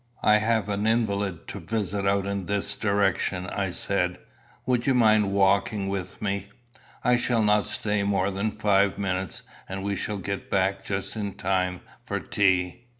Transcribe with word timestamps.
"I 0.23 0.37
have 0.37 0.67
an 0.67 0.87
invalid 0.87 1.47
to 1.49 1.59
visit 1.59 2.07
out 2.07 2.25
in 2.25 2.47
this 2.47 2.75
direction," 2.75 3.45
I 3.45 3.69
said; 3.69 4.17
"would 4.65 4.87
you 4.87 4.95
mind 4.95 5.31
walking 5.31 5.89
with 5.89 6.19
me? 6.19 6.47
I 7.03 7.17
shall 7.17 7.43
not 7.43 7.67
stay 7.67 8.01
more 8.01 8.31
than 8.31 8.57
five 8.57 8.97
minutes, 8.97 9.43
and 9.69 9.83
we 9.83 9.95
shall 9.95 10.17
get 10.17 10.49
back 10.49 10.83
just 10.83 11.15
in 11.15 11.35
time 11.35 11.81
for 12.03 12.19
tea." 12.19 12.85